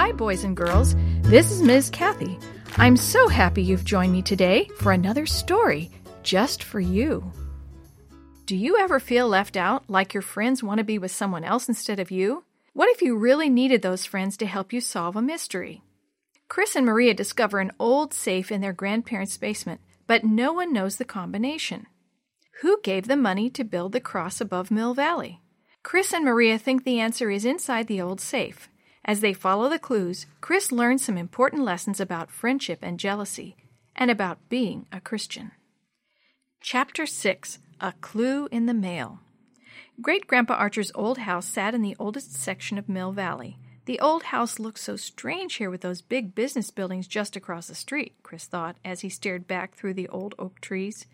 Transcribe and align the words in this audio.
Hi, 0.00 0.12
boys 0.12 0.44
and 0.44 0.56
girls. 0.56 0.96
This 1.20 1.50
is 1.50 1.60
Ms. 1.60 1.90
Kathy. 1.90 2.38
I'm 2.78 2.96
so 2.96 3.28
happy 3.28 3.62
you've 3.62 3.84
joined 3.84 4.14
me 4.14 4.22
today 4.22 4.66
for 4.78 4.92
another 4.92 5.26
story 5.26 5.90
just 6.22 6.62
for 6.62 6.80
you. 6.80 7.30
Do 8.46 8.56
you 8.56 8.78
ever 8.78 8.98
feel 8.98 9.28
left 9.28 9.58
out, 9.58 9.84
like 9.88 10.14
your 10.14 10.22
friends 10.22 10.62
want 10.62 10.78
to 10.78 10.84
be 10.84 10.96
with 10.96 11.10
someone 11.10 11.44
else 11.44 11.68
instead 11.68 12.00
of 12.00 12.10
you? 12.10 12.44
What 12.72 12.88
if 12.88 13.02
you 13.02 13.14
really 13.14 13.50
needed 13.50 13.82
those 13.82 14.06
friends 14.06 14.38
to 14.38 14.46
help 14.46 14.72
you 14.72 14.80
solve 14.80 15.16
a 15.16 15.22
mystery? 15.22 15.82
Chris 16.48 16.74
and 16.74 16.86
Maria 16.86 17.12
discover 17.12 17.58
an 17.58 17.70
old 17.78 18.14
safe 18.14 18.50
in 18.50 18.62
their 18.62 18.72
grandparents' 18.72 19.36
basement, 19.36 19.82
but 20.06 20.24
no 20.24 20.50
one 20.54 20.72
knows 20.72 20.96
the 20.96 21.04
combination. 21.04 21.86
Who 22.62 22.80
gave 22.82 23.06
the 23.06 23.16
money 23.16 23.50
to 23.50 23.64
build 23.64 23.92
the 23.92 24.00
cross 24.00 24.40
above 24.40 24.70
Mill 24.70 24.94
Valley? 24.94 25.42
Chris 25.82 26.14
and 26.14 26.24
Maria 26.24 26.58
think 26.58 26.84
the 26.84 27.00
answer 27.00 27.30
is 27.30 27.44
inside 27.44 27.86
the 27.86 28.00
old 28.00 28.22
safe. 28.22 28.70
As 29.04 29.20
they 29.20 29.32
follow 29.32 29.68
the 29.68 29.78
clues, 29.78 30.26
Chris 30.40 30.70
learns 30.70 31.04
some 31.04 31.16
important 31.16 31.62
lessons 31.62 32.00
about 32.00 32.30
friendship 32.30 32.80
and 32.82 32.98
jealousy, 32.98 33.56
and 33.96 34.10
about 34.10 34.48
being 34.48 34.86
a 34.92 35.00
Christian. 35.00 35.52
Chapter 36.60 37.06
6 37.06 37.58
A 37.80 37.92
Clue 38.00 38.48
in 38.50 38.66
the 38.66 38.74
Mail. 38.74 39.20
Great 40.02 40.26
Grandpa 40.26 40.54
Archer's 40.54 40.92
old 40.94 41.18
house 41.18 41.46
sat 41.46 41.74
in 41.74 41.82
the 41.82 41.96
oldest 41.98 42.34
section 42.34 42.78
of 42.78 42.88
Mill 42.88 43.12
Valley. 43.12 43.58
The 43.86 44.00
old 44.00 44.24
house 44.24 44.58
looks 44.58 44.82
so 44.82 44.96
strange 44.96 45.54
here 45.54 45.70
with 45.70 45.80
those 45.80 46.02
big 46.02 46.34
business 46.34 46.70
buildings 46.70 47.06
just 47.06 47.36
across 47.36 47.66
the 47.66 47.74
street, 47.74 48.14
Chris 48.22 48.44
thought 48.44 48.76
as 48.84 49.00
he 49.00 49.08
stared 49.08 49.48
back 49.48 49.74
through 49.74 49.94
the 49.94 50.08
old 50.08 50.34
oak 50.38 50.60
trees. 50.60 51.06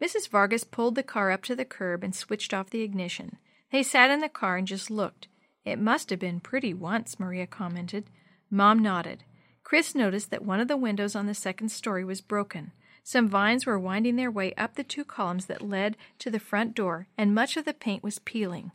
Mrs. 0.00 0.28
Vargas 0.28 0.64
pulled 0.64 0.94
the 0.94 1.02
car 1.02 1.30
up 1.30 1.42
to 1.44 1.54
the 1.54 1.64
curb 1.64 2.02
and 2.02 2.14
switched 2.14 2.54
off 2.54 2.70
the 2.70 2.82
ignition. 2.82 3.36
They 3.70 3.82
sat 3.82 4.10
in 4.10 4.20
the 4.20 4.28
car 4.28 4.56
and 4.56 4.66
just 4.66 4.90
looked. 4.90 5.28
It 5.68 5.78
must 5.78 6.08
have 6.08 6.18
been 6.18 6.40
pretty 6.40 6.72
once, 6.72 7.20
Maria 7.20 7.46
commented. 7.46 8.08
Mom 8.50 8.78
nodded. 8.78 9.24
Chris 9.62 9.94
noticed 9.94 10.30
that 10.30 10.44
one 10.44 10.60
of 10.60 10.68
the 10.68 10.78
windows 10.78 11.14
on 11.14 11.26
the 11.26 11.34
second 11.34 11.68
story 11.68 12.04
was 12.06 12.22
broken. 12.22 12.72
Some 13.04 13.28
vines 13.28 13.66
were 13.66 13.78
winding 13.78 14.16
their 14.16 14.30
way 14.30 14.54
up 14.54 14.74
the 14.74 14.82
two 14.82 15.04
columns 15.04 15.44
that 15.46 15.60
led 15.60 15.98
to 16.20 16.30
the 16.30 16.40
front 16.40 16.74
door, 16.74 17.08
and 17.18 17.34
much 17.34 17.58
of 17.58 17.66
the 17.66 17.74
paint 17.74 18.02
was 18.02 18.18
peeling. 18.18 18.72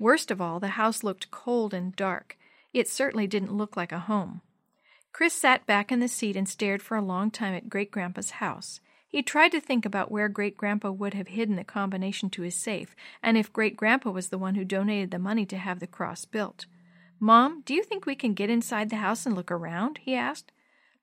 Worst 0.00 0.32
of 0.32 0.40
all, 0.40 0.58
the 0.58 0.68
house 0.68 1.04
looked 1.04 1.30
cold 1.30 1.72
and 1.72 1.94
dark. 1.94 2.36
It 2.72 2.88
certainly 2.88 3.28
didn't 3.28 3.56
look 3.56 3.76
like 3.76 3.92
a 3.92 4.00
home. 4.00 4.40
Chris 5.12 5.34
sat 5.34 5.64
back 5.64 5.92
in 5.92 6.00
the 6.00 6.08
seat 6.08 6.34
and 6.34 6.48
stared 6.48 6.82
for 6.82 6.96
a 6.96 7.02
long 7.02 7.30
time 7.30 7.54
at 7.54 7.68
Great 7.68 7.92
Grandpa's 7.92 8.30
house. 8.30 8.80
He 9.12 9.22
tried 9.22 9.50
to 9.50 9.60
think 9.60 9.84
about 9.84 10.10
where 10.10 10.30
Great 10.30 10.56
Grandpa 10.56 10.90
would 10.90 11.12
have 11.12 11.28
hidden 11.28 11.56
the 11.56 11.64
combination 11.64 12.30
to 12.30 12.40
his 12.40 12.54
safe, 12.54 12.96
and 13.22 13.36
if 13.36 13.52
Great 13.52 13.76
Grandpa 13.76 14.10
was 14.10 14.30
the 14.30 14.38
one 14.38 14.54
who 14.54 14.64
donated 14.64 15.10
the 15.10 15.18
money 15.18 15.44
to 15.44 15.58
have 15.58 15.80
the 15.80 15.86
cross 15.86 16.24
built. 16.24 16.64
Mom, 17.20 17.60
do 17.66 17.74
you 17.74 17.82
think 17.82 18.06
we 18.06 18.14
can 18.14 18.32
get 18.32 18.48
inside 18.48 18.88
the 18.88 18.96
house 18.96 19.26
and 19.26 19.36
look 19.36 19.50
around? 19.50 19.98
he 19.98 20.14
asked. 20.14 20.50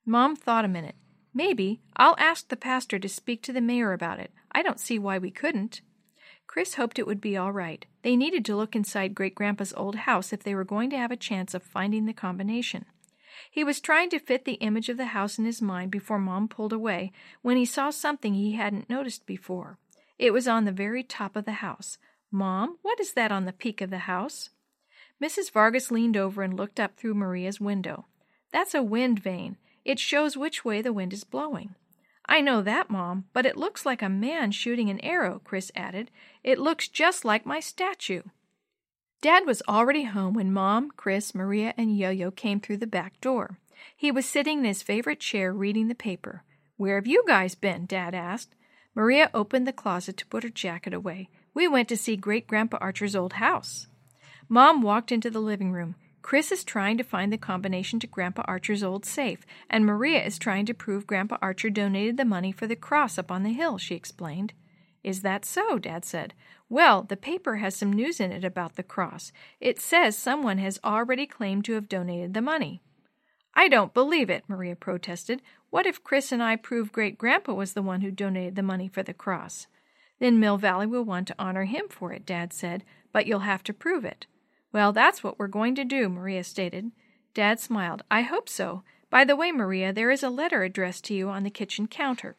Mom 0.07 0.35
thought 0.35 0.65
a 0.65 0.67
minute. 0.67 0.95
Maybe. 1.35 1.81
I'll 1.97 2.15
ask 2.17 2.47
the 2.47 2.55
pastor 2.55 2.97
to 2.97 3.07
speak 3.07 3.43
to 3.43 3.53
the 3.53 3.61
mayor 3.61 3.93
about 3.93 4.19
it. 4.19 4.31
I 4.51 4.63
don't 4.63 4.79
see 4.79 4.97
why 4.97 5.19
we 5.19 5.29
couldn't. 5.29 5.81
Chris 6.47 6.73
hoped 6.73 6.97
it 6.97 7.05
would 7.05 7.21
be 7.21 7.37
all 7.37 7.51
right. 7.51 7.85
They 8.01 8.15
needed 8.15 8.43
to 8.45 8.55
look 8.55 8.75
inside 8.75 9.13
Great 9.13 9.35
Grandpa's 9.35 9.71
old 9.77 9.93
house 9.93 10.33
if 10.33 10.41
they 10.41 10.55
were 10.55 10.63
going 10.63 10.89
to 10.89 10.97
have 10.97 11.11
a 11.11 11.15
chance 11.15 11.53
of 11.53 11.61
finding 11.61 12.07
the 12.07 12.13
combination. 12.13 12.85
He 13.49 13.63
was 13.63 13.79
trying 13.79 14.09
to 14.11 14.19
fit 14.19 14.45
the 14.45 14.53
image 14.53 14.89
of 14.89 14.97
the 14.97 15.07
house 15.07 15.37
in 15.37 15.45
his 15.45 15.61
mind 15.61 15.91
before 15.91 16.19
Mom 16.19 16.47
pulled 16.47 16.73
away 16.73 17.11
when 17.41 17.57
he 17.57 17.65
saw 17.65 17.89
something 17.89 18.33
he 18.33 18.53
hadn't 18.53 18.89
noticed 18.89 19.25
before. 19.25 19.77
It 20.17 20.33
was 20.33 20.47
on 20.47 20.65
the 20.65 20.71
very 20.71 21.03
top 21.03 21.35
of 21.35 21.45
the 21.45 21.53
house. 21.53 21.97
Mom, 22.31 22.77
what 22.81 22.99
is 22.99 23.13
that 23.13 23.31
on 23.31 23.45
the 23.45 23.53
peak 23.53 23.81
of 23.81 23.89
the 23.89 23.99
house? 23.99 24.49
Mrs. 25.21 25.51
Vargas 25.51 25.91
leaned 25.91 26.15
over 26.15 26.43
and 26.43 26.55
looked 26.55 26.79
up 26.79 26.95
through 26.95 27.13
Maria's 27.13 27.59
window. 27.59 28.05
That's 28.51 28.73
a 28.73 28.83
wind 28.83 29.19
vane. 29.19 29.57
It 29.83 29.99
shows 29.99 30.37
which 30.37 30.63
way 30.63 30.81
the 30.81 30.93
wind 30.93 31.13
is 31.13 31.23
blowing. 31.23 31.75
I 32.25 32.41
know 32.41 32.61
that, 32.61 32.89
Mom, 32.89 33.25
but 33.33 33.45
it 33.45 33.57
looks 33.57 33.85
like 33.85 34.01
a 34.01 34.09
man 34.09 34.51
shooting 34.51 34.89
an 34.89 34.99
arrow, 34.99 35.41
Chris 35.43 35.71
added. 35.75 36.11
It 36.43 36.59
looks 36.59 36.87
just 36.87 37.25
like 37.25 37.45
my 37.45 37.59
statue. 37.59 38.21
Dad 39.21 39.45
was 39.45 39.61
already 39.67 40.03
home 40.03 40.33
when 40.33 40.53
Mom, 40.53 40.91
Chris, 40.95 41.35
Maria, 41.35 41.73
and 41.75 41.97
Yo 41.97 42.09
Yo 42.09 42.31
came 42.31 42.61
through 42.61 42.77
the 42.77 42.87
back 42.87 43.19
door. 43.19 43.59
He 43.93 44.11
was 44.11 44.25
sitting 44.25 44.59
in 44.59 44.63
his 44.65 44.81
favorite 44.81 45.19
chair 45.19 45.51
reading 45.51 45.89
the 45.89 45.95
paper. 45.95 46.43
Where 46.77 46.95
have 46.95 47.07
you 47.07 47.25
guys 47.27 47.53
been? 47.53 47.85
Dad 47.85 48.15
asked. 48.15 48.55
Maria 48.95 49.29
opened 49.33 49.67
the 49.67 49.73
closet 49.73 50.15
to 50.17 50.25
put 50.27 50.43
her 50.43 50.49
jacket 50.49 50.93
away. 50.93 51.27
We 51.53 51.67
went 51.67 51.89
to 51.89 51.97
see 51.97 52.15
Great 52.15 52.47
Grandpa 52.47 52.77
Archer's 52.79 53.15
old 53.15 53.33
house. 53.33 53.87
Mom 54.47 54.81
walked 54.81 55.11
into 55.11 55.29
the 55.29 55.41
living 55.41 55.73
room. 55.73 55.95
Chris 56.21 56.49
is 56.49 56.63
trying 56.63 56.97
to 56.97 57.03
find 57.03 57.33
the 57.33 57.37
combination 57.37 57.99
to 57.99 58.07
Grandpa 58.07 58.43
Archer's 58.45 58.83
old 58.83 59.05
safe, 59.05 59.45
and 59.69 59.85
Maria 59.85 60.23
is 60.23 60.39
trying 60.39 60.65
to 60.65 60.73
prove 60.73 61.07
Grandpa 61.07 61.37
Archer 61.41 61.69
donated 61.69 62.15
the 62.15 62.23
money 62.23 62.53
for 62.53 62.67
the 62.67 62.75
cross 62.75 63.17
up 63.17 63.31
on 63.31 63.43
the 63.43 63.51
hill, 63.51 63.77
she 63.77 63.95
explained. 63.95 64.53
Is 65.03 65.21
that 65.21 65.45
so? 65.45 65.79
Dad 65.79 66.05
said. 66.05 66.33
Well, 66.67 67.03
the 67.03 67.17
paper 67.17 67.57
has 67.57 67.75
some 67.75 67.91
news 67.91 68.19
in 68.19 68.31
it 68.31 68.43
about 68.43 68.75
the 68.75 68.83
cross. 68.83 69.31
It 69.59 69.79
says 69.79 70.17
someone 70.17 70.57
has 70.59 70.79
already 70.83 71.25
claimed 71.25 71.65
to 71.65 71.73
have 71.73 71.89
donated 71.89 72.33
the 72.33 72.41
money. 72.41 72.81
I 73.55 73.67
don't 73.67 73.93
believe 73.93 74.29
it, 74.29 74.43
Maria 74.47 74.75
protested. 74.75 75.41
What 75.69 75.85
if 75.85 76.03
Chris 76.03 76.31
and 76.31 76.43
I 76.43 76.55
prove 76.55 76.91
Great 76.91 77.17
Grandpa 77.17 77.53
was 77.53 77.73
the 77.73 77.81
one 77.81 78.01
who 78.01 78.11
donated 78.11 78.55
the 78.55 78.63
money 78.63 78.87
for 78.87 79.03
the 79.03 79.13
cross? 79.13 79.67
Then 80.19 80.39
Mill 80.39 80.57
Valley 80.57 80.85
will 80.85 81.03
want 81.03 81.27
to 81.27 81.35
honor 81.39 81.63
him 81.63 81.87
for 81.89 82.13
it, 82.13 82.25
Dad 82.25 82.53
said, 82.53 82.83
but 83.11 83.25
you'll 83.25 83.39
have 83.39 83.63
to 83.63 83.73
prove 83.73 84.05
it. 84.05 84.27
Well, 84.71 84.91
that's 84.93 85.23
what 85.23 85.39
we're 85.39 85.47
going 85.47 85.75
to 85.75 85.83
do, 85.83 86.09
Maria 86.09 86.43
stated. 86.43 86.91
Dad 87.33 87.59
smiled. 87.59 88.03
I 88.11 88.21
hope 88.21 88.47
so. 88.47 88.83
By 89.09 89.23
the 89.23 89.35
way, 89.35 89.51
Maria, 89.51 89.91
there 89.91 90.11
is 90.11 90.21
a 90.21 90.29
letter 90.29 90.63
addressed 90.63 91.05
to 91.05 91.13
you 91.13 91.29
on 91.29 91.43
the 91.43 91.49
kitchen 91.49 91.87
counter. 91.87 92.35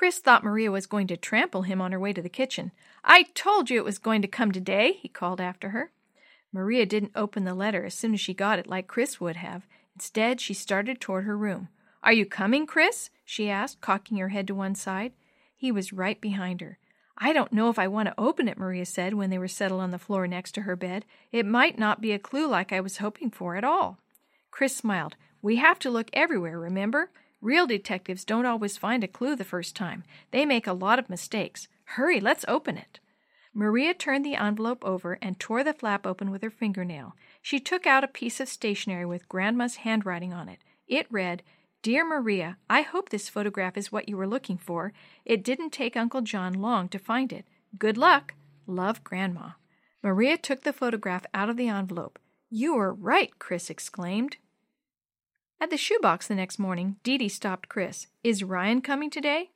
Chris 0.00 0.18
thought 0.18 0.42
Maria 0.42 0.70
was 0.70 0.86
going 0.86 1.06
to 1.08 1.16
trample 1.18 1.60
him 1.60 1.82
on 1.82 1.92
her 1.92 2.00
way 2.00 2.10
to 2.10 2.22
the 2.22 2.30
kitchen. 2.30 2.72
I 3.04 3.24
told 3.34 3.68
you 3.68 3.76
it 3.76 3.84
was 3.84 3.98
going 3.98 4.22
to 4.22 4.28
come 4.28 4.50
today, 4.50 4.94
he 4.94 5.08
called 5.08 5.42
after 5.42 5.68
her. 5.68 5.90
Maria 6.54 6.86
didn't 6.86 7.12
open 7.14 7.44
the 7.44 7.52
letter 7.52 7.84
as 7.84 7.92
soon 7.92 8.14
as 8.14 8.20
she 8.20 8.32
got 8.32 8.58
it 8.58 8.66
like 8.66 8.86
Chris 8.86 9.20
would 9.20 9.36
have. 9.36 9.66
Instead, 9.94 10.40
she 10.40 10.54
started 10.54 11.02
toward 11.02 11.24
her 11.24 11.36
room. 11.36 11.68
Are 12.02 12.14
you 12.14 12.24
coming, 12.24 12.66
Chris? 12.66 13.10
she 13.26 13.50
asked, 13.50 13.82
cocking 13.82 14.16
her 14.16 14.30
head 14.30 14.46
to 14.46 14.54
one 14.54 14.74
side. 14.74 15.12
He 15.54 15.70
was 15.70 15.92
right 15.92 16.18
behind 16.18 16.62
her. 16.62 16.78
I 17.18 17.34
don't 17.34 17.52
know 17.52 17.68
if 17.68 17.78
I 17.78 17.86
want 17.86 18.08
to 18.08 18.14
open 18.16 18.48
it, 18.48 18.56
Maria 18.56 18.86
said 18.86 19.12
when 19.12 19.28
they 19.28 19.36
were 19.36 19.48
settled 19.48 19.82
on 19.82 19.90
the 19.90 19.98
floor 19.98 20.26
next 20.26 20.52
to 20.52 20.62
her 20.62 20.76
bed. 20.76 21.04
It 21.30 21.44
might 21.44 21.78
not 21.78 22.00
be 22.00 22.12
a 22.12 22.18
clue 22.18 22.46
like 22.46 22.72
I 22.72 22.80
was 22.80 22.96
hoping 22.96 23.30
for 23.30 23.54
at 23.54 23.64
all. 23.64 23.98
Chris 24.50 24.74
smiled. 24.74 25.16
We 25.42 25.56
have 25.56 25.78
to 25.80 25.90
look 25.90 26.08
everywhere, 26.14 26.58
remember? 26.58 27.10
Real 27.40 27.66
detectives 27.66 28.24
don't 28.24 28.46
always 28.46 28.76
find 28.76 29.02
a 29.02 29.08
clue 29.08 29.34
the 29.34 29.44
first 29.44 29.74
time. 29.74 30.04
They 30.30 30.44
make 30.44 30.66
a 30.66 30.72
lot 30.72 30.98
of 30.98 31.08
mistakes. 31.08 31.68
Hurry, 31.84 32.20
let's 32.20 32.44
open 32.46 32.76
it. 32.76 33.00
Maria 33.52 33.94
turned 33.94 34.24
the 34.24 34.36
envelope 34.36 34.84
over 34.84 35.18
and 35.20 35.40
tore 35.40 35.64
the 35.64 35.72
flap 35.72 36.06
open 36.06 36.30
with 36.30 36.42
her 36.42 36.50
fingernail. 36.50 37.16
She 37.42 37.58
took 37.58 37.86
out 37.86 38.04
a 38.04 38.08
piece 38.08 38.38
of 38.40 38.48
stationery 38.48 39.06
with 39.06 39.28
Grandma's 39.28 39.76
handwriting 39.76 40.32
on 40.32 40.48
it. 40.48 40.60
It 40.86 41.06
read, 41.10 41.42
Dear 41.82 42.04
Maria, 42.04 42.58
I 42.68 42.82
hope 42.82 43.08
this 43.08 43.30
photograph 43.30 43.76
is 43.76 43.90
what 43.90 44.08
you 44.08 44.16
were 44.16 44.28
looking 44.28 44.58
for. 44.58 44.92
It 45.24 45.42
didn't 45.42 45.70
take 45.70 45.96
Uncle 45.96 46.20
John 46.20 46.52
long 46.52 46.88
to 46.90 46.98
find 46.98 47.32
it. 47.32 47.46
Good 47.78 47.96
luck. 47.96 48.34
Love, 48.66 49.02
Grandma. 49.02 49.52
Maria 50.02 50.36
took 50.36 50.62
the 50.62 50.72
photograph 50.72 51.24
out 51.32 51.48
of 51.48 51.56
the 51.56 51.68
envelope. 51.68 52.18
You 52.50 52.76
were 52.76 52.92
right, 52.92 53.30
Chris 53.38 53.70
exclaimed. 53.70 54.36
At 55.62 55.68
the 55.68 55.76
shoebox 55.76 56.26
the 56.26 56.34
next 56.34 56.58
morning, 56.58 56.96
Dee 57.02 57.18
Dee 57.18 57.28
stopped 57.28 57.68
Chris. 57.68 58.06
Is 58.24 58.42
Ryan 58.42 58.80
coming 58.80 59.10
today? 59.10 59.50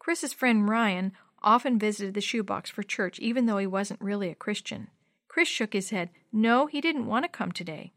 Chris's 0.00 0.32
friend 0.32 0.68
Ryan 0.68 1.12
often 1.44 1.78
visited 1.78 2.14
the 2.14 2.20
shoebox 2.20 2.70
for 2.70 2.82
church, 2.82 3.20
even 3.20 3.46
though 3.46 3.58
he 3.58 3.66
wasn't 3.66 4.00
really 4.00 4.30
a 4.30 4.34
Christian. 4.34 4.88
Chris 5.28 5.46
shook 5.46 5.72
his 5.72 5.90
head. 5.90 6.10
No, 6.32 6.66
he 6.66 6.80
didn't 6.80 7.06
want 7.06 7.24
to 7.24 7.28
come 7.28 7.52
today. 7.52 7.92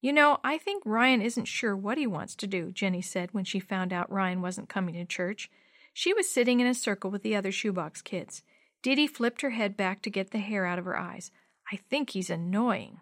You 0.00 0.14
know, 0.14 0.38
I 0.42 0.56
think 0.56 0.82
Ryan 0.86 1.20
isn't 1.20 1.44
sure 1.44 1.76
what 1.76 1.98
he 1.98 2.06
wants 2.06 2.34
to 2.36 2.46
do, 2.46 2.72
Jenny 2.72 3.02
said 3.02 3.28
when 3.32 3.44
she 3.44 3.60
found 3.60 3.92
out 3.92 4.10
Ryan 4.10 4.40
wasn't 4.40 4.70
coming 4.70 4.94
to 4.94 5.04
church. 5.04 5.50
She 5.92 6.14
was 6.14 6.30
sitting 6.30 6.60
in 6.60 6.66
a 6.66 6.74
circle 6.74 7.10
with 7.10 7.22
the 7.22 7.36
other 7.36 7.52
shoebox 7.52 8.00
kids. 8.00 8.42
Dee 8.82 9.06
flipped 9.06 9.42
her 9.42 9.50
head 9.50 9.76
back 9.76 10.00
to 10.02 10.10
get 10.10 10.30
the 10.30 10.38
hair 10.38 10.64
out 10.64 10.78
of 10.78 10.86
her 10.86 10.98
eyes. 10.98 11.30
I 11.70 11.76
think 11.76 12.10
he's 12.10 12.30
annoying. 12.30 13.00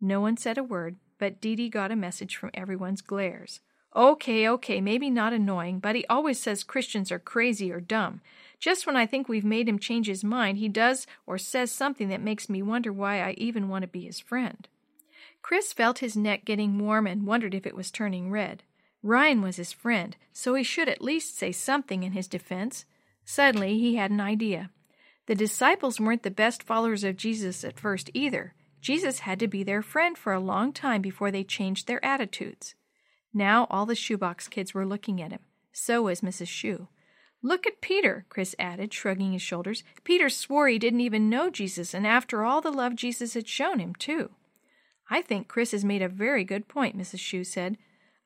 No 0.00 0.20
one 0.20 0.36
said 0.36 0.58
a 0.58 0.64
word, 0.64 0.96
but 1.18 1.40
Dee 1.40 1.56
Dee 1.56 1.68
got 1.68 1.90
a 1.90 1.96
message 1.96 2.36
from 2.36 2.50
everyone's 2.54 3.02
glares. 3.02 3.60
Okay, 3.94 4.46
okay, 4.46 4.80
maybe 4.80 5.08
not 5.08 5.32
annoying, 5.32 5.78
but 5.78 5.96
he 5.96 6.04
always 6.06 6.38
says 6.38 6.62
Christians 6.62 7.10
are 7.10 7.18
crazy 7.18 7.72
or 7.72 7.80
dumb. 7.80 8.20
Just 8.58 8.86
when 8.86 8.96
I 8.96 9.06
think 9.06 9.28
we've 9.28 9.44
made 9.44 9.68
him 9.68 9.78
change 9.78 10.06
his 10.06 10.22
mind, 10.22 10.58
he 10.58 10.68
does 10.68 11.06
or 11.26 11.38
says 11.38 11.70
something 11.72 12.08
that 12.08 12.20
makes 12.20 12.50
me 12.50 12.62
wonder 12.62 12.92
why 12.92 13.20
I 13.20 13.32
even 13.38 13.68
want 13.68 13.82
to 13.82 13.88
be 13.88 14.02
his 14.02 14.20
friend. 14.20 14.68
Chris 15.40 15.72
felt 15.72 16.00
his 16.00 16.16
neck 16.16 16.44
getting 16.44 16.78
warm 16.78 17.06
and 17.06 17.26
wondered 17.26 17.54
if 17.54 17.66
it 17.66 17.76
was 17.76 17.90
turning 17.90 18.30
red. 18.30 18.64
Ryan 19.02 19.40
was 19.40 19.56
his 19.56 19.72
friend, 19.72 20.16
so 20.32 20.54
he 20.54 20.62
should 20.62 20.88
at 20.88 21.00
least 21.00 21.38
say 21.38 21.52
something 21.52 22.02
in 22.02 22.12
his 22.12 22.28
defense. 22.28 22.84
Suddenly, 23.24 23.78
he 23.78 23.94
had 23.94 24.10
an 24.10 24.20
idea. 24.20 24.70
The 25.26 25.34
disciples 25.34 26.00
weren't 26.00 26.22
the 26.22 26.30
best 26.30 26.62
followers 26.62 27.04
of 27.04 27.16
Jesus 27.16 27.64
at 27.64 27.78
first 27.78 28.10
either. 28.12 28.54
Jesus 28.86 29.18
had 29.18 29.40
to 29.40 29.48
be 29.48 29.64
their 29.64 29.82
friend 29.82 30.16
for 30.16 30.32
a 30.32 30.38
long 30.38 30.72
time 30.72 31.02
before 31.02 31.32
they 31.32 31.42
changed 31.42 31.88
their 31.88 32.04
attitudes. 32.04 32.76
Now 33.34 33.66
all 33.68 33.84
the 33.84 33.96
shoebox 33.96 34.46
kids 34.46 34.74
were 34.74 34.86
looking 34.86 35.20
at 35.20 35.32
him. 35.32 35.40
So 35.72 36.02
was 36.02 36.20
Mrs. 36.20 36.46
Shue. 36.46 36.86
Look 37.42 37.66
at 37.66 37.80
Peter, 37.80 38.26
Chris 38.28 38.54
added, 38.60 38.94
shrugging 38.94 39.32
his 39.32 39.42
shoulders. 39.42 39.82
Peter 40.04 40.28
swore 40.28 40.68
he 40.68 40.78
didn't 40.78 41.00
even 41.00 41.28
know 41.28 41.50
Jesus, 41.50 41.94
and 41.94 42.06
after 42.06 42.44
all 42.44 42.60
the 42.60 42.70
love 42.70 42.94
Jesus 42.94 43.34
had 43.34 43.48
shown 43.48 43.80
him, 43.80 43.92
too. 43.96 44.30
I 45.10 45.20
think 45.20 45.48
Chris 45.48 45.72
has 45.72 45.84
made 45.84 46.00
a 46.00 46.08
very 46.08 46.44
good 46.44 46.68
point, 46.68 46.96
Mrs. 46.96 47.18
Shue 47.18 47.42
said. 47.42 47.78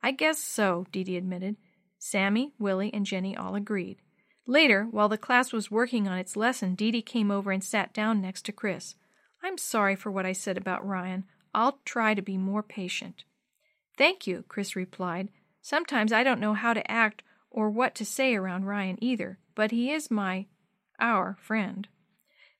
I 0.03 0.11
guess 0.11 0.37
so, 0.37 0.85
Dee 0.91 1.03
Dee 1.03 1.17
admitted. 1.17 1.55
Sammy, 1.97 2.53
Willie, 2.59 2.93
and 2.93 3.07
Jenny 3.07 3.35
all 3.35 3.55
agreed. 3.55 3.97
Later, 4.45 4.87
while 4.91 5.09
the 5.09 5.17
class 5.17 5.51
was 5.51 5.71
working 5.71 6.07
on 6.07 6.19
its 6.19 6.35
lesson, 6.35 6.75
Dee 6.75 6.91
Dee 6.91 7.01
came 7.01 7.31
over 7.31 7.51
and 7.51 7.63
sat 7.63 7.95
down 7.95 8.21
next 8.21 8.45
to 8.45 8.51
Chris. 8.51 8.93
I'm 9.43 9.57
sorry 9.57 9.95
for 9.95 10.11
what 10.11 10.25
I 10.25 10.33
said 10.33 10.57
about 10.57 10.85
Ryan. 10.85 11.25
I'll 11.53 11.79
try 11.83 12.13
to 12.13 12.21
be 12.21 12.37
more 12.37 12.63
patient. 12.63 13.23
Thank 13.97 14.27
you, 14.27 14.45
Chris 14.47 14.75
replied. 14.75 15.29
Sometimes 15.61 16.13
I 16.13 16.23
don't 16.23 16.39
know 16.39 16.53
how 16.53 16.73
to 16.73 16.89
act 16.89 17.23
or 17.49 17.69
what 17.69 17.95
to 17.95 18.05
say 18.05 18.35
around 18.35 18.65
Ryan 18.65 18.97
either, 19.01 19.39
but 19.55 19.71
he 19.71 19.91
is 19.91 20.09
my, 20.09 20.45
our 20.99 21.37
friend. 21.41 21.87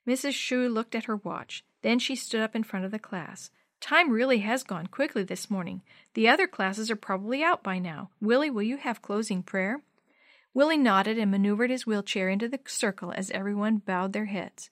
Mrs. 0.07 0.33
Shue 0.33 0.67
looked 0.67 0.95
at 0.95 1.05
her 1.05 1.15
watch. 1.15 1.63
Then 1.81 1.99
she 1.99 2.15
stood 2.15 2.41
up 2.41 2.55
in 2.55 2.63
front 2.63 2.85
of 2.85 2.91
the 2.91 2.99
class. 2.99 3.49
Time 3.79 4.11
really 4.11 4.39
has 4.39 4.63
gone 4.63 4.87
quickly 4.87 5.23
this 5.23 5.49
morning. 5.49 5.81
The 6.13 6.27
other 6.27 6.47
classes 6.47 6.91
are 6.91 6.95
probably 6.95 7.43
out 7.43 7.63
by 7.63 7.79
now. 7.79 8.11
Willie, 8.19 8.51
will 8.51 8.61
you 8.63 8.77
have 8.77 9.01
closing 9.01 9.41
prayer? 9.41 9.81
Willie 10.53 10.77
nodded 10.77 11.17
and 11.17 11.31
maneuvered 11.31 11.69
his 11.69 11.87
wheelchair 11.87 12.29
into 12.29 12.47
the 12.47 12.59
circle 12.65 13.11
as 13.15 13.31
everyone 13.31 13.77
bowed 13.77 14.13
their 14.13 14.25
heads. 14.25 14.69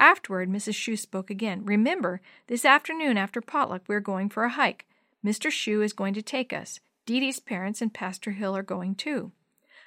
Afterward, 0.00 0.48
Mrs. 0.48 0.74
Shue 0.74 0.96
spoke 0.96 1.28
again. 1.28 1.62
Remember, 1.66 2.22
this 2.46 2.64
afternoon 2.64 3.18
after 3.18 3.42
potluck 3.42 3.82
we're 3.86 4.00
going 4.00 4.30
for 4.30 4.44
a 4.44 4.48
hike. 4.48 4.86
Mr. 5.22 5.50
Shue 5.50 5.82
is 5.82 5.92
going 5.92 6.14
to 6.14 6.22
take 6.22 6.54
us. 6.54 6.80
Dee 7.04 7.20
Dee's 7.20 7.38
parents 7.38 7.82
and 7.82 7.92
Pastor 7.92 8.30
Hill 8.30 8.56
are 8.56 8.62
going 8.62 8.94
too. 8.94 9.32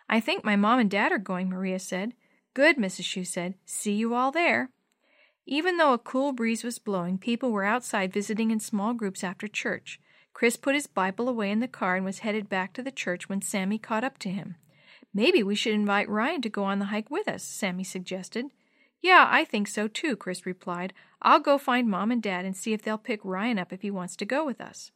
I 0.07 0.19
think 0.19 0.43
my 0.43 0.55
mom 0.55 0.79
and 0.79 0.89
dad 0.89 1.11
are 1.11 1.17
going, 1.17 1.49
Maria 1.49 1.79
said. 1.79 2.13
Good, 2.53 2.77
Mrs. 2.77 3.05
Shue 3.05 3.23
said. 3.23 3.55
See 3.65 3.93
you 3.93 4.13
all 4.13 4.31
there. 4.31 4.69
Even 5.47 5.77
though 5.77 5.93
a 5.93 5.97
cool 5.97 6.31
breeze 6.31 6.63
was 6.63 6.77
blowing, 6.77 7.17
people 7.17 7.51
were 7.51 7.63
outside 7.63 8.13
visiting 8.13 8.51
in 8.51 8.59
small 8.59 8.93
groups 8.93 9.23
after 9.23 9.47
church. 9.47 9.99
Chris 10.31 10.57
put 10.57 10.75
his 10.75 10.85
Bible 10.85 11.27
away 11.27 11.49
in 11.49 11.59
the 11.59 11.67
car 11.67 11.95
and 11.95 12.05
was 12.05 12.19
headed 12.19 12.47
back 12.47 12.71
to 12.73 12.83
the 12.83 12.91
church 12.91 13.29
when 13.29 13.41
Sammy 13.41 13.79
caught 13.79 14.03
up 14.03 14.19
to 14.19 14.29
him. 14.29 14.57
Maybe 15.11 15.41
we 15.41 15.55
should 15.55 15.73
invite 15.73 16.07
Ryan 16.07 16.43
to 16.43 16.49
go 16.49 16.65
on 16.65 16.77
the 16.77 16.85
hike 16.85 17.09
with 17.09 17.27
us, 17.27 17.43
Sammy 17.43 17.83
suggested. 17.83 18.45
Yeah, 19.03 19.27
I 19.29 19.43
think 19.43 19.67
so 19.67 19.89
too, 19.89 20.15
Chris 20.15 20.45
replied. 20.45 20.93
I'll 21.21 21.41
go 21.41 21.57
find 21.57 21.89
Mom 21.89 22.09
and 22.09 22.23
Dad 22.23 22.45
and 22.45 22.55
see 22.55 22.71
if 22.71 22.81
they'll 22.81 22.97
pick 22.97 23.19
Ryan 23.23 23.59
up 23.59 23.73
if 23.73 23.81
he 23.81 23.91
wants 23.91 24.15
to 24.15 24.25
go 24.25 24.45
with 24.45 24.61
us. 24.61 24.91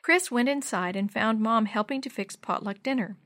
Chris 0.00 0.30
went 0.30 0.48
inside 0.48 0.96
and 0.96 1.12
found 1.12 1.38
Mom 1.38 1.66
helping 1.66 2.00
to 2.00 2.08
fix 2.08 2.34
potluck 2.34 2.82
dinner. 2.82 3.18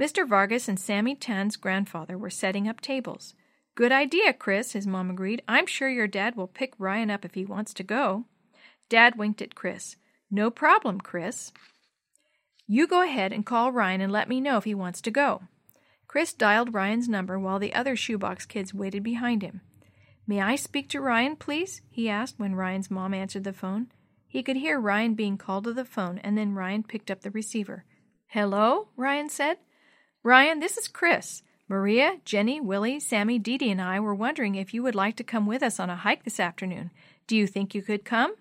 Mr. 0.00 0.26
Vargas 0.26 0.68
and 0.68 0.78
Sammy 0.78 1.16
Tan's 1.16 1.56
grandfather 1.56 2.16
were 2.16 2.30
setting 2.30 2.68
up 2.68 2.80
tables. 2.80 3.34
Good 3.74 3.90
idea, 3.90 4.32
Chris, 4.32 4.72
his 4.72 4.86
mom 4.86 5.10
agreed. 5.10 5.42
I'm 5.48 5.66
sure 5.66 5.88
your 5.88 6.06
dad 6.06 6.36
will 6.36 6.46
pick 6.46 6.74
Ryan 6.78 7.10
up 7.10 7.24
if 7.24 7.34
he 7.34 7.44
wants 7.44 7.74
to 7.74 7.82
go. 7.82 8.26
Dad 8.88 9.16
winked 9.16 9.42
at 9.42 9.56
Chris. 9.56 9.96
No 10.30 10.48
problem, 10.48 11.00
Chris. 11.00 11.52
You 12.68 12.86
go 12.86 13.02
ahead 13.02 13.32
and 13.32 13.44
call 13.44 13.72
Ryan 13.72 14.00
and 14.00 14.12
let 14.12 14.28
me 14.28 14.40
know 14.40 14.58
if 14.58 14.64
he 14.64 14.74
wants 14.74 15.00
to 15.00 15.10
go. 15.10 15.42
Chris 16.06 16.32
dialed 16.32 16.72
Ryan's 16.72 17.08
number 17.08 17.38
while 17.38 17.58
the 17.58 17.74
other 17.74 17.96
shoebox 17.96 18.46
kids 18.46 18.72
waited 18.72 19.02
behind 19.02 19.42
him. 19.42 19.62
May 20.26 20.40
I 20.40 20.56
speak 20.56 20.88
to 20.90 21.00
Ryan, 21.00 21.36
please? 21.36 21.82
he 21.90 22.08
asked 22.08 22.38
when 22.38 22.54
Ryan's 22.54 22.90
mom 22.90 23.12
answered 23.14 23.44
the 23.44 23.52
phone. 23.52 23.88
He 24.26 24.42
could 24.42 24.56
hear 24.56 24.80
Ryan 24.80 25.14
being 25.14 25.36
called 25.36 25.64
to 25.64 25.72
the 25.72 25.84
phone, 25.84 26.18
and 26.18 26.38
then 26.38 26.54
Ryan 26.54 26.84
picked 26.84 27.10
up 27.10 27.20
the 27.20 27.30
receiver. 27.30 27.84
Hello? 28.26 28.88
Ryan 28.96 29.28
said. 29.28 29.58
Ryan, 30.22 30.60
this 30.60 30.78
is 30.78 30.88
Chris. 30.88 31.42
Maria, 31.68 32.18
Jenny, 32.24 32.60
Willie, 32.60 33.00
Sammy, 33.00 33.38
Dee 33.38 33.58
Dee, 33.58 33.70
and 33.70 33.80
I 33.80 33.98
were 34.00 34.14
wondering 34.14 34.54
if 34.54 34.72
you 34.72 34.82
would 34.82 34.94
like 34.94 35.16
to 35.16 35.24
come 35.24 35.46
with 35.46 35.62
us 35.62 35.80
on 35.80 35.90
a 35.90 35.96
hike 35.96 36.24
this 36.24 36.40
afternoon. 36.40 36.90
Do 37.26 37.36
you 37.36 37.46
think 37.46 37.74
you 37.74 37.82
could 37.82 38.04
come? 38.04 38.34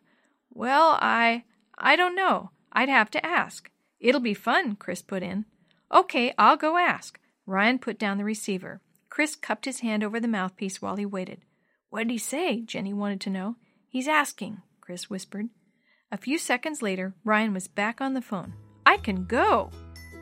Well, 0.54 0.98
I. 1.02 1.44
I 1.78 1.96
don't 1.96 2.16
know. 2.16 2.52
I'd 2.72 2.90
have 2.90 3.10
to 3.12 3.26
ask. 3.26 3.70
It'll 4.00 4.22
be 4.22 4.34
fun, 4.34 4.76
Chris 4.76 5.02
put 5.02 5.24
in. 5.24 5.46
Okay, 5.92 6.34
I'll 6.38 6.58
go 6.58 6.78
ask. 6.78 7.20
Ryan 7.46 7.80
put 7.80 8.00
down 8.00 8.18
the 8.18 8.24
receiver. 8.24 8.82
Chris 9.10 9.36
cupped 9.36 9.66
his 9.66 9.80
hand 9.82 10.04
over 10.04 10.20
the 10.20 10.28
mouthpiece 10.28 10.82
while 10.82 10.96
he 10.96 11.06
waited. 11.06 11.42
What 11.92 12.08
did 12.08 12.12
he 12.12 12.18
say? 12.20 12.62
Jenny 12.62 12.94
wanted 12.94 13.20
to 13.22 13.30
know. 13.30 13.58
He's 13.90 14.08
asking, 14.08 14.62
Chris 14.80 15.10
whispered. 15.10 15.50
A 16.10 16.16
few 16.16 16.38
seconds 16.38 16.82
later, 16.82 17.16
Ryan 17.26 17.54
was 17.54 17.68
back 17.68 18.00
on 18.00 18.14
the 18.14 18.22
phone. 18.22 18.54
I 18.86 18.96
can 18.96 19.26
go! 19.26 19.72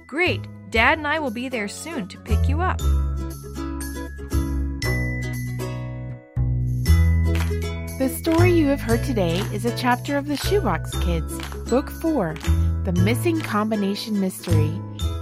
Great! 0.07 0.42
Dad 0.71 0.98
and 0.98 1.06
I 1.06 1.19
will 1.19 1.30
be 1.30 1.48
there 1.48 1.68
soon 1.68 2.07
to 2.07 2.19
pick 2.21 2.50
you 2.50 2.62
up. 2.62 2.80
The 8.00 8.18
story 8.18 8.51
you 8.51 8.65
have 8.65 8.81
heard 8.81 9.04
today 9.04 9.38
is 9.54 9.65
a 9.65 9.77
chapter 9.77 10.18
of 10.18 10.25
The 10.25 10.38
Shoebox 10.38 10.89
Kids, 11.04 11.38
Book 11.69 11.92
4, 12.01 12.33
The 12.83 12.94
Missing 12.94 13.42
Combination 13.42 14.19
Mystery, 14.19 14.72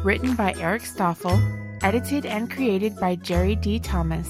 written 0.02 0.34
by 0.34 0.54
Eric 0.58 0.84
Stoffel, 0.86 1.42
edited 1.84 2.26
and 2.26 2.50
created 2.50 2.96
by 2.96 3.16
Jerry 3.16 3.58
D. 3.58 3.80
Thomas, 3.80 4.30